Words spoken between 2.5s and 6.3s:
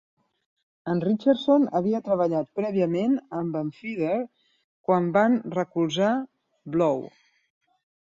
prèviament amb en Feeder quan van recolzar